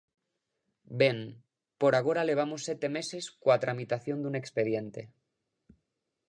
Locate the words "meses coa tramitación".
2.97-4.17